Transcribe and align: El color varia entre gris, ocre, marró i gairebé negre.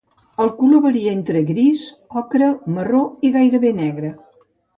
El 0.43 0.47
color 0.61 0.79
varia 0.85 1.13
entre 1.17 1.43
gris, 1.49 1.83
ocre, 2.23 2.49
marró 2.79 3.03
i 3.27 3.33
gairebé 3.37 3.75
negre. 3.83 4.13